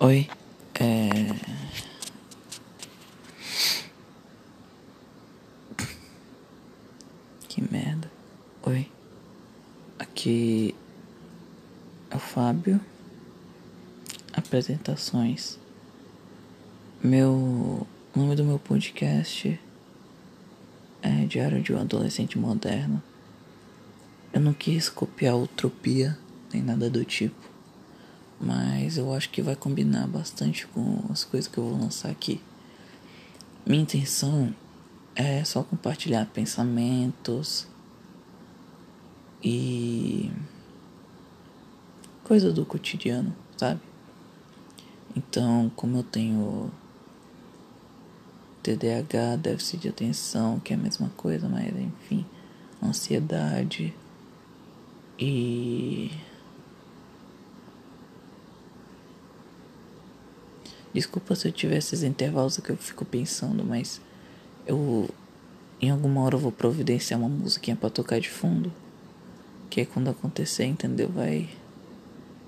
Oi, 0.00 0.28
é. 0.74 1.08
Que 7.48 7.62
merda. 7.70 8.10
Oi, 8.62 8.90
aqui 9.98 10.74
é 12.10 12.16
o 12.16 12.18
Fábio. 12.18 12.80
Apresentações. 14.32 15.58
Meu 17.02 17.86
o 18.14 18.18
nome 18.18 18.36
do 18.36 18.44
meu 18.44 18.58
podcast 18.58 19.58
é 21.00 21.24
Diário 21.24 21.62
de 21.62 21.72
um 21.72 21.80
Adolescente 21.80 22.38
Moderno. 22.38 23.02
Eu 24.32 24.40
não 24.40 24.52
quis 24.52 24.88
copiar 24.88 25.36
Utopia 25.36 26.18
nem 26.52 26.62
nada 26.62 26.90
do 26.90 27.04
tipo. 27.04 27.51
Mas 28.42 28.98
eu 28.98 29.14
acho 29.14 29.30
que 29.30 29.40
vai 29.40 29.54
combinar 29.54 30.08
bastante 30.08 30.66
com 30.66 31.00
as 31.10 31.22
coisas 31.22 31.48
que 31.48 31.58
eu 31.58 31.64
vou 31.64 31.78
lançar 31.78 32.10
aqui. 32.10 32.40
Minha 33.64 33.82
intenção 33.82 34.52
é 35.14 35.44
só 35.44 35.62
compartilhar 35.62 36.26
pensamentos 36.26 37.68
e 39.44 40.28
coisa 42.24 42.52
do 42.52 42.66
cotidiano, 42.66 43.32
sabe? 43.56 43.80
Então, 45.14 45.70
como 45.76 45.98
eu 45.98 46.02
tenho 46.02 46.72
TDAH, 48.62 49.36
déficit 49.36 49.82
de 49.82 49.88
atenção, 49.88 50.58
que 50.58 50.72
é 50.72 50.76
a 50.76 50.78
mesma 50.78 51.10
coisa, 51.10 51.48
mas 51.48 51.68
enfim, 51.76 52.26
ansiedade 52.82 53.94
e 55.16 56.10
Desculpa 60.92 61.34
se 61.34 61.48
eu 61.48 61.52
tiver 61.52 61.78
esses 61.78 62.02
intervalos 62.02 62.58
que 62.58 62.70
eu 62.70 62.76
fico 62.76 63.04
pensando, 63.04 63.64
mas 63.64 64.00
eu 64.66 65.08
em 65.80 65.90
alguma 65.90 66.20
hora 66.22 66.36
eu 66.36 66.38
vou 66.38 66.52
providenciar 66.52 67.18
uma 67.18 67.28
musiquinha 67.28 67.76
para 67.76 67.90
tocar 67.90 68.20
de 68.20 68.30
fundo. 68.30 68.72
Que 69.68 69.80
é 69.80 69.84
quando 69.84 70.10
acontecer, 70.10 70.64
entendeu? 70.64 71.08
Vai 71.08 71.48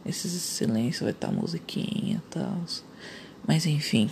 esse 0.05 0.28
silêncio 0.28 1.05
vai 1.05 1.12
estar 1.12 1.28
tá 1.28 1.33
musiquinha 1.33 2.17
e 2.17 2.31
tal. 2.31 2.61
Mas 3.47 3.65
enfim, 3.67 4.11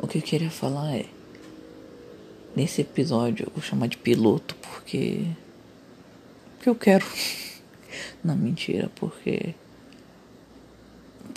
o 0.00 0.06
que 0.06 0.18
eu 0.18 0.22
queria 0.22 0.50
falar 0.50 0.96
é 0.96 1.06
nesse 2.56 2.80
episódio 2.80 3.46
eu 3.46 3.52
vou 3.54 3.62
chamar 3.62 3.88
de 3.88 3.98
piloto 3.98 4.56
porque 4.56 5.26
porque 6.56 6.68
eu 6.68 6.74
quero. 6.74 7.06
Não 8.22 8.36
mentira, 8.36 8.90
porque 8.96 9.54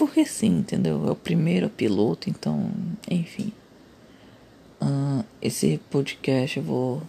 porque 0.02 0.26
sim, 0.26 0.58
entendeu? 0.58 1.08
É 1.08 1.12
o 1.12 1.16
primeiro 1.16 1.70
piloto, 1.70 2.28
então, 2.28 2.72
enfim. 3.08 3.54
Uh, 4.82 5.24
esse 5.40 5.80
podcast 5.92 6.58
eu 6.58 6.64
vou. 6.64 7.04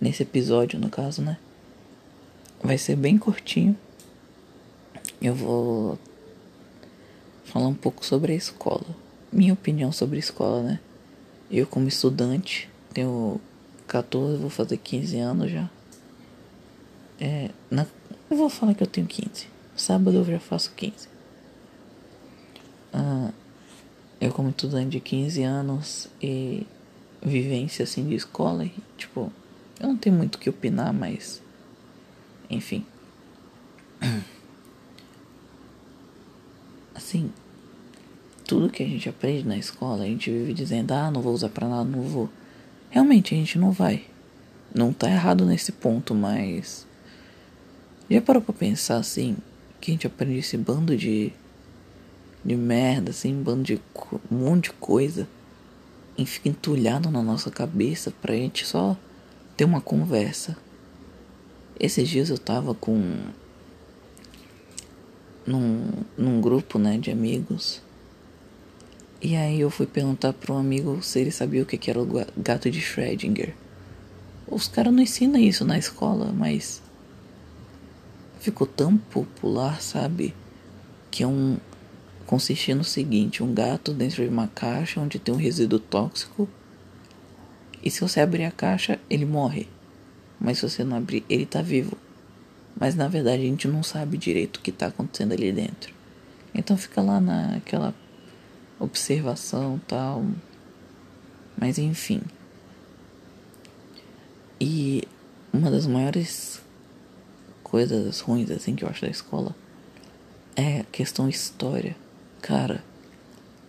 Nesse 0.00 0.24
episódio, 0.24 0.76
no 0.76 0.90
caso, 0.90 1.22
né? 1.22 1.38
Vai 2.60 2.78
ser 2.78 2.96
bem 2.96 3.16
curtinho. 3.16 3.78
Eu 5.22 5.36
vou 5.36 5.96
falar 7.44 7.68
um 7.68 7.74
pouco 7.74 8.04
sobre 8.04 8.32
a 8.32 8.36
escola. 8.36 8.88
Minha 9.30 9.52
opinião 9.52 9.92
sobre 9.92 10.16
a 10.16 10.18
escola, 10.18 10.64
né? 10.64 10.80
Eu, 11.48 11.64
como 11.64 11.86
estudante, 11.86 12.68
tenho 12.92 13.40
14, 13.86 14.36
vou 14.36 14.50
fazer 14.50 14.78
15 14.78 15.16
anos 15.20 15.48
já. 15.48 15.70
É, 17.20 17.50
na, 17.70 17.86
eu 18.28 18.36
vou 18.36 18.50
falar 18.50 18.74
que 18.74 18.82
eu 18.82 18.88
tenho 18.88 19.06
15. 19.06 19.46
Sábado 19.76 20.16
eu 20.16 20.24
já 20.24 20.40
faço 20.40 20.72
15. 20.74 21.14
Ah, 22.94 23.32
eu 24.20 24.23
como 24.34 24.50
estudante 24.50 24.90
de 24.90 25.00
15 25.00 25.42
anos 25.44 26.08
e 26.20 26.66
vivência 27.22 27.84
assim 27.84 28.06
de 28.06 28.16
escola, 28.16 28.64
e, 28.64 28.72
tipo, 28.98 29.32
eu 29.80 29.88
não 29.88 29.96
tenho 29.96 30.16
muito 30.16 30.34
o 30.34 30.38
que 30.38 30.50
opinar, 30.50 30.92
mas 30.92 31.40
enfim. 32.50 32.84
Assim, 36.94 37.32
tudo 38.46 38.70
que 38.70 38.82
a 38.82 38.86
gente 38.86 39.08
aprende 39.08 39.48
na 39.48 39.56
escola, 39.56 40.04
a 40.04 40.06
gente 40.06 40.30
vive 40.30 40.54
dizendo, 40.54 40.92
ah, 40.92 41.10
não 41.10 41.20
vou 41.20 41.34
usar 41.34 41.48
pra 41.48 41.68
nada, 41.68 41.84
não 41.84 42.02
vou. 42.02 42.30
Realmente 42.88 43.34
a 43.34 43.36
gente 43.38 43.58
não 43.58 43.72
vai. 43.72 44.04
Não 44.72 44.92
tá 44.92 45.10
errado 45.10 45.44
nesse 45.44 45.72
ponto, 45.72 46.14
mas. 46.14 46.86
Já 48.08 48.22
parou 48.22 48.40
pra 48.40 48.54
pensar 48.54 48.98
assim, 48.98 49.36
que 49.80 49.90
a 49.90 49.94
gente 49.94 50.06
aprende 50.06 50.38
esse 50.38 50.56
bando 50.56 50.96
de 50.96 51.32
de 52.44 52.56
merda, 52.56 53.10
assim, 53.10 53.34
um 53.34 53.42
bando 53.42 53.62
de 53.62 53.80
um 54.30 54.36
monte 54.36 54.64
de 54.64 54.72
coisa. 54.72 55.26
E 56.16 56.24
fica 56.24 56.48
entulhado 56.48 57.10
na 57.10 57.22
nossa 57.22 57.50
cabeça 57.50 58.12
pra 58.22 58.34
gente 58.34 58.66
só 58.66 58.96
ter 59.56 59.64
uma 59.64 59.80
conversa. 59.80 60.56
Esses 61.78 62.08
dias 62.08 62.30
eu 62.30 62.38
tava 62.38 62.74
com. 62.74 63.18
Num, 65.46 65.90
num 66.16 66.40
grupo, 66.40 66.78
né, 66.78 66.96
de 66.96 67.10
amigos. 67.10 67.82
E 69.20 69.36
aí 69.36 69.60
eu 69.60 69.70
fui 69.70 69.86
perguntar 69.86 70.32
para 70.32 70.52
um 70.54 70.58
amigo 70.58 71.02
se 71.02 71.18
ele 71.18 71.30
sabia 71.30 71.62
o 71.62 71.66
que, 71.66 71.78
que 71.78 71.90
era 71.90 72.00
o 72.00 72.06
gato 72.36 72.70
de 72.70 72.80
Schrödinger. 72.80 73.54
Os 74.46 74.68
caras 74.68 74.92
não 74.92 75.02
ensinam 75.02 75.40
isso 75.40 75.64
na 75.64 75.78
escola, 75.78 76.32
mas 76.32 76.82
ficou 78.40 78.66
tão 78.66 78.96
popular, 78.96 79.80
sabe? 79.80 80.34
Que 81.10 81.22
é 81.22 81.26
um, 81.26 81.56
consistia 82.26 82.74
no 82.74 82.84
seguinte: 82.84 83.42
um 83.42 83.52
gato 83.52 83.92
dentro 83.92 84.22
de 84.22 84.28
uma 84.28 84.48
caixa 84.48 85.00
onde 85.00 85.18
tem 85.18 85.34
um 85.34 85.38
resíduo 85.38 85.78
tóxico. 85.78 86.48
E 87.82 87.90
se 87.90 88.00
você 88.00 88.20
abrir 88.20 88.44
a 88.44 88.50
caixa, 88.50 88.98
ele 89.10 89.26
morre. 89.26 89.68
Mas 90.40 90.58
se 90.58 90.68
você 90.68 90.84
não 90.84 90.96
abrir, 90.96 91.24
ele 91.28 91.44
está 91.44 91.60
vivo. 91.60 91.96
Mas 92.78 92.94
na 92.94 93.08
verdade 93.08 93.42
a 93.42 93.46
gente 93.46 93.68
não 93.68 93.82
sabe 93.82 94.18
direito 94.18 94.56
o 94.56 94.60
que 94.60 94.70
está 94.70 94.86
acontecendo 94.86 95.32
ali 95.32 95.52
dentro. 95.52 95.92
Então 96.54 96.76
fica 96.76 97.00
lá 97.02 97.20
naquela 97.20 97.94
observação 98.80 99.80
tal. 99.86 100.24
Mas 101.56 101.78
enfim. 101.78 102.22
E 104.60 105.04
uma 105.52 105.70
das 105.70 105.86
maiores 105.86 106.60
coisas 107.62 108.20
ruins 108.20 108.50
assim 108.50 108.74
que 108.74 108.84
eu 108.84 108.88
acho 108.88 109.02
da 109.02 109.10
escola 109.10 109.54
é 110.56 110.80
a 110.80 110.84
questão 110.84 111.28
história. 111.28 111.96
Cara, 112.44 112.84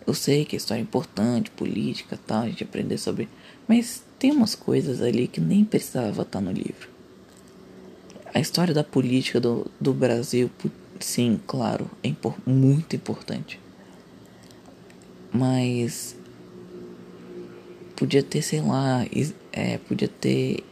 eu 0.06 0.12
sei 0.12 0.44
que 0.44 0.54
a 0.54 0.58
história 0.58 0.82
é 0.82 0.82
importante, 0.82 1.50
política 1.50 2.18
tal, 2.26 2.42
a 2.42 2.46
gente 2.46 2.62
aprender 2.62 2.98
sobre. 2.98 3.26
Mas 3.66 4.04
tem 4.18 4.30
umas 4.30 4.54
coisas 4.54 5.00
ali 5.00 5.26
que 5.26 5.40
nem 5.40 5.64
precisava 5.64 6.20
estar 6.20 6.42
no 6.42 6.52
livro. 6.52 6.90
A 8.34 8.38
história 8.38 8.74
da 8.74 8.84
política 8.84 9.40
do, 9.40 9.66
do 9.80 9.94
Brasil, 9.94 10.50
sim, 11.00 11.40
claro, 11.46 11.90
é 12.02 12.08
impor, 12.08 12.34
muito 12.44 12.94
importante. 12.94 13.58
Mas 15.32 16.14
podia 17.96 18.22
ter, 18.22 18.42
sei 18.42 18.60
lá, 18.60 19.06
é, 19.52 19.78
podia 19.78 20.08
ter 20.08 20.62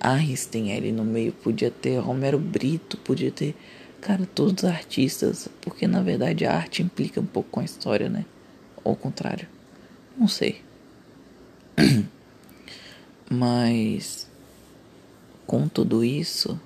Aristen 0.00 0.72
ali 0.72 0.92
no 0.92 1.04
meio, 1.04 1.32
podia 1.32 1.70
ter 1.70 1.98
Romero 1.98 2.38
Brito, 2.38 2.96
podia 2.96 3.30
ter 3.30 3.54
Cara, 4.04 4.28
todos 4.34 4.62
os 4.62 4.68
artistas, 4.68 5.48
porque 5.62 5.86
na 5.86 6.02
verdade 6.02 6.44
a 6.44 6.54
arte 6.54 6.82
implica 6.82 7.22
um 7.22 7.24
pouco 7.24 7.48
com 7.48 7.60
a 7.60 7.64
história, 7.64 8.06
né? 8.10 8.26
Ou 8.84 8.90
ao 8.90 8.96
contrário. 8.96 9.48
Não 10.14 10.28
sei. 10.28 10.60
Mas 13.30 14.28
com 15.46 15.66
tudo 15.66 16.04
isso, 16.04 16.60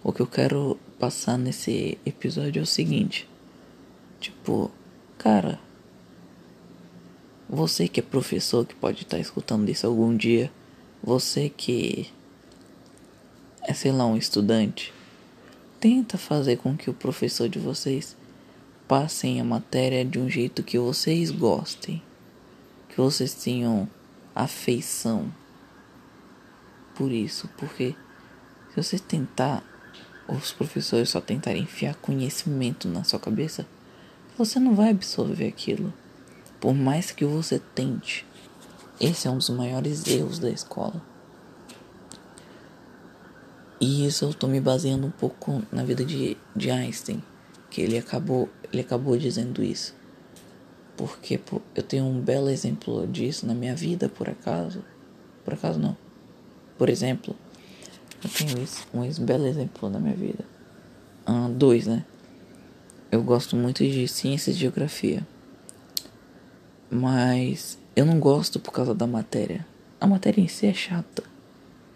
o 0.00 0.12
que 0.12 0.22
eu 0.22 0.28
quero 0.28 0.78
passar 0.96 1.36
nesse 1.36 1.98
episódio 2.06 2.60
é 2.60 2.62
o 2.62 2.66
seguinte. 2.66 3.28
Tipo, 4.20 4.70
cara, 5.18 5.58
você 7.48 7.88
que 7.88 7.98
é 7.98 8.02
professor 8.02 8.64
que 8.64 8.76
pode 8.76 9.02
estar 9.02 9.18
escutando 9.18 9.68
isso 9.68 9.88
algum 9.88 10.16
dia, 10.16 10.52
você 11.02 11.48
que 11.48 12.08
é, 13.62 13.74
sei 13.74 13.90
lá, 13.90 14.06
um 14.06 14.16
estudante, 14.16 14.94
tenta 15.84 16.16
fazer 16.16 16.56
com 16.56 16.74
que 16.74 16.88
o 16.88 16.94
professor 16.94 17.46
de 17.46 17.58
vocês 17.58 18.16
passem 18.88 19.38
a 19.38 19.44
matéria 19.44 20.02
de 20.02 20.18
um 20.18 20.30
jeito 20.30 20.62
que 20.62 20.78
vocês 20.78 21.30
gostem, 21.30 22.02
que 22.88 22.96
vocês 22.96 23.34
tenham 23.34 23.86
afeição 24.34 25.30
por 26.94 27.12
isso, 27.12 27.50
porque 27.58 27.94
se 28.70 28.82
você 28.82 28.98
tentar, 28.98 29.62
os 30.26 30.52
professores 30.52 31.10
só 31.10 31.20
tentarem 31.20 31.64
enfiar 31.64 31.94
conhecimento 31.96 32.88
na 32.88 33.04
sua 33.04 33.20
cabeça, 33.20 33.66
você 34.38 34.58
não 34.58 34.74
vai 34.74 34.88
absorver 34.88 35.48
aquilo, 35.48 35.92
por 36.58 36.72
mais 36.72 37.10
que 37.10 37.26
você 37.26 37.58
tente. 37.58 38.24
Esse 38.98 39.28
é 39.28 39.30
um 39.30 39.36
dos 39.36 39.50
maiores 39.50 40.06
erros 40.06 40.38
da 40.38 40.48
escola. 40.48 41.13
E 43.80 44.06
isso 44.06 44.24
eu 44.24 44.34
tô 44.34 44.46
me 44.46 44.60
baseando 44.60 45.06
um 45.06 45.10
pouco 45.10 45.62
na 45.70 45.84
vida 45.84 46.04
de, 46.04 46.36
de 46.54 46.70
Einstein, 46.70 47.22
que 47.70 47.80
ele 47.80 47.98
acabou, 47.98 48.48
ele 48.72 48.82
acabou 48.82 49.16
dizendo 49.16 49.62
isso. 49.62 49.94
Porque 50.96 51.36
pô, 51.38 51.60
eu 51.74 51.82
tenho 51.82 52.04
um 52.04 52.20
belo 52.20 52.48
exemplo 52.48 53.06
disso 53.06 53.46
na 53.46 53.54
minha 53.54 53.74
vida, 53.74 54.08
por 54.08 54.28
acaso. 54.28 54.84
Por 55.44 55.54
acaso 55.54 55.78
não. 55.78 55.96
Por 56.78 56.88
exemplo, 56.88 57.36
eu 58.22 58.30
tenho 58.30 58.62
isso, 58.62 58.86
um 58.94 59.24
belo 59.24 59.46
exemplo 59.46 59.90
na 59.90 59.98
minha 59.98 60.14
vida. 60.14 60.44
Ah, 61.26 61.48
dois, 61.50 61.86
né? 61.86 62.04
Eu 63.10 63.22
gosto 63.22 63.56
muito 63.56 63.84
de 63.84 64.08
ciência 64.08 64.50
e 64.50 64.54
geografia. 64.54 65.26
Mas 66.90 67.78
eu 67.96 68.04
não 68.04 68.18
gosto 68.18 68.58
por 68.58 68.72
causa 68.72 68.94
da 68.94 69.06
matéria. 69.06 69.66
A 70.00 70.06
matéria 70.06 70.40
em 70.40 70.48
si 70.48 70.66
é 70.66 70.74
chata. 70.74 71.22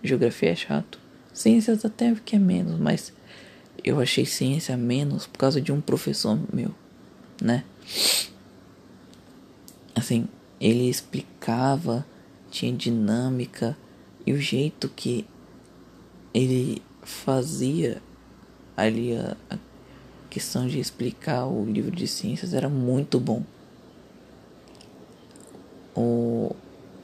Geografia 0.03 0.51
é 0.51 0.55
chato. 0.55 0.99
Ciências 1.38 1.85
até 1.85 2.12
que 2.17 2.35
é 2.35 2.38
menos, 2.38 2.81
mas 2.81 3.12
eu 3.85 4.00
achei 4.00 4.26
ciência 4.26 4.76
menos 4.76 5.25
por 5.25 5.38
causa 5.38 5.61
de 5.61 5.70
um 5.70 5.81
professor 5.81 6.37
meu, 6.52 6.75
né? 7.40 7.62
Assim, 9.94 10.26
ele 10.61 10.90
explicava, 10.90 12.05
tinha 12.50 12.73
dinâmica 12.73 13.79
e 14.26 14.32
o 14.32 14.40
jeito 14.40 14.88
que 14.88 15.25
ele 16.35 16.82
fazia 17.02 18.02
ali 18.76 19.17
a, 19.17 19.37
a 19.49 19.58
questão 20.29 20.67
de 20.67 20.81
explicar 20.81 21.46
o 21.46 21.64
livro 21.64 21.94
de 21.94 22.08
ciências 22.08 22.52
era 22.52 22.69
muito 22.69 23.20
bom. 23.20 23.44
O, 25.94 26.50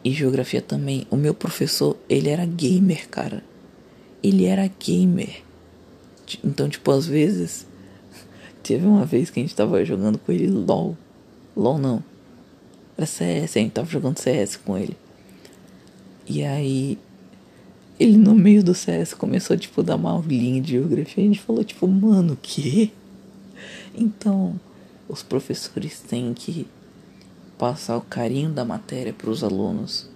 e 0.02 0.10
geografia 0.10 0.60
também. 0.60 1.06
O 1.08 1.16
meu 1.16 1.34
professor, 1.34 1.96
ele 2.08 2.30
era 2.30 2.44
gamer, 2.44 3.08
cara. 3.08 3.53
Ele 4.24 4.46
era 4.46 4.66
gamer. 4.66 5.42
Então, 6.42 6.66
tipo, 6.66 6.90
às 6.90 7.06
vezes. 7.06 7.66
Teve 8.62 8.86
uma 8.86 9.04
vez 9.04 9.28
que 9.28 9.38
a 9.38 9.42
gente 9.42 9.54
tava 9.54 9.84
jogando 9.84 10.16
com 10.16 10.32
ele 10.32 10.46
LOL. 10.46 10.96
LOL 11.54 11.76
não. 11.76 12.02
Era 12.96 13.06
CS, 13.06 13.58
a 13.58 13.60
gente 13.60 13.72
tava 13.72 13.90
jogando 13.90 14.18
CS 14.18 14.56
com 14.56 14.78
ele. 14.78 14.96
E 16.26 16.42
aí. 16.42 16.98
Ele 18.00 18.16
no 18.16 18.34
meio 18.34 18.64
do 18.64 18.74
CS 18.74 19.12
começou, 19.12 19.58
tipo, 19.58 19.82
a 19.82 19.84
dar 19.84 19.96
uma 19.96 20.12
aulinha 20.12 20.58
de 20.58 20.72
geografia. 20.72 21.22
E 21.22 21.26
a 21.26 21.28
gente 21.28 21.42
falou, 21.42 21.62
tipo, 21.62 21.86
mano, 21.86 22.32
o 22.32 22.38
quê? 22.40 22.90
Então, 23.94 24.58
os 25.06 25.22
professores 25.22 26.00
têm 26.00 26.32
que 26.32 26.66
passar 27.58 27.98
o 27.98 28.00
carinho 28.00 28.50
da 28.50 28.64
matéria 28.64 29.12
para 29.12 29.28
os 29.28 29.44
alunos. 29.44 30.08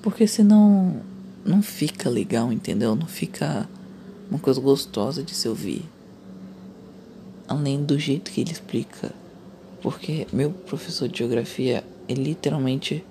Porque 0.00 0.26
senão 0.26 1.02
não 1.48 1.62
fica 1.62 2.10
legal, 2.10 2.52
entendeu? 2.52 2.94
Não 2.94 3.06
fica 3.06 3.66
uma 4.30 4.38
coisa 4.38 4.60
gostosa 4.60 5.22
de 5.22 5.34
se 5.34 5.48
ouvir. 5.48 5.82
Além 7.48 7.82
do 7.82 7.98
jeito 7.98 8.30
que 8.30 8.42
ele 8.42 8.52
explica. 8.52 9.12
Porque 9.80 10.26
meu 10.30 10.50
professor 10.50 11.08
de 11.08 11.18
geografia, 11.18 11.82
ele 12.06 12.22
literalmente 12.22 13.02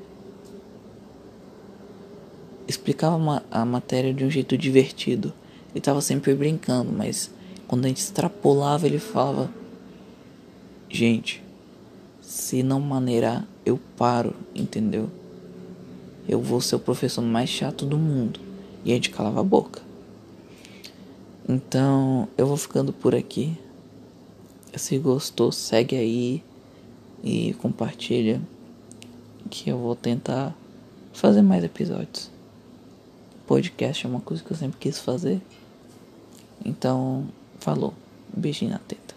explicava 2.67 3.43
a 3.49 3.65
matéria 3.65 4.13
de 4.13 4.23
um 4.23 4.29
jeito 4.29 4.55
divertido. 4.55 5.33
Ele 5.71 5.79
estava 5.79 5.99
sempre 5.99 6.35
brincando, 6.35 6.91
mas 6.91 7.31
quando 7.67 7.85
a 7.85 7.87
gente 7.87 8.01
extrapolava, 8.01 8.85
ele 8.85 8.99
falava: 8.99 9.49
Gente, 10.89 11.41
se 12.21 12.61
não 12.61 12.79
maneirar, 12.79 13.47
eu 13.65 13.79
paro, 13.97 14.35
entendeu? 14.53 15.09
Eu 16.27 16.41
vou 16.41 16.59
ser 16.59 16.75
o 16.75 16.79
professor 16.79 17.21
mais 17.21 17.49
chato 17.49 17.85
do 17.85 17.97
mundo. 17.97 18.39
E 18.83 18.91
a 18.91 18.95
gente 18.95 19.09
calava 19.09 19.39
a 19.39 19.43
boca. 19.43 19.81
Então, 21.47 22.27
eu 22.37 22.45
vou 22.45 22.57
ficando 22.57 22.91
por 22.91 23.15
aqui. 23.15 23.57
Se 24.75 24.97
gostou, 24.97 25.51
segue 25.51 25.95
aí 25.95 26.43
e 27.23 27.53
compartilha. 27.55 28.41
Que 29.49 29.69
eu 29.69 29.77
vou 29.77 29.95
tentar 29.95 30.55
fazer 31.13 31.41
mais 31.41 31.63
episódios. 31.63 32.29
Podcast 33.45 34.05
é 34.05 34.09
uma 34.09 34.19
coisa 34.19 34.43
que 34.43 34.51
eu 34.51 34.57
sempre 34.57 34.77
quis 34.77 34.99
fazer. 34.99 35.41
Então, 36.65 37.25
falou. 37.59 37.93
Beijinho 38.35 38.71
na 38.71 38.79
teta. 38.79 39.16